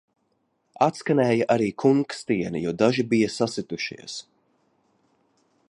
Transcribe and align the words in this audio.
Atskanēja 0.85 1.47
arī 1.55 1.67
kunkstieni, 1.83 2.63
jo 2.65 2.73
daži 2.83 3.07
bija 3.13 3.29
sasitušies. 3.35 4.19